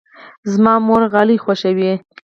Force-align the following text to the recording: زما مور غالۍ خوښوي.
زما 0.51 0.73
مور 0.87 1.01
غالۍ 1.13 1.37
خوښوي. 1.43 1.91